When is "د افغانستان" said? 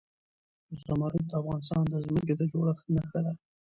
1.29-1.83